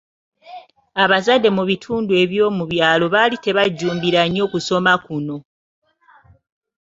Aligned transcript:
Abazadde 1.03 1.49
mu 1.57 1.63
bitundu 1.69 2.11
eby’omu 2.23 2.63
byalo 2.71 3.05
baali 3.13 3.35
tebajjumbira 3.45 4.21
nnyo 4.25 4.45
kusoma 4.51 4.93
kuno. 5.05 5.37